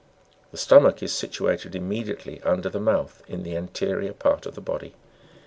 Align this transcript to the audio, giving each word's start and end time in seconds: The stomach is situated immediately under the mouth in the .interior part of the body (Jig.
The 0.49 0.57
stomach 0.57 1.03
is 1.03 1.13
situated 1.13 1.75
immediately 1.75 2.41
under 2.41 2.69
the 2.69 2.79
mouth 2.79 3.21
in 3.27 3.43
the 3.43 3.53
.interior 3.53 4.13
part 4.13 4.47
of 4.47 4.55
the 4.55 4.59
body 4.61 4.87
(Jig. 4.87 4.97